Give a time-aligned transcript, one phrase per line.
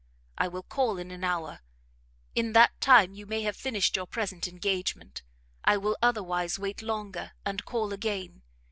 [0.35, 1.59] I will call in an hour;
[2.33, 5.21] in that time you may have finished your present engagement.
[5.63, 8.41] I will otherwise wait longer, and call again.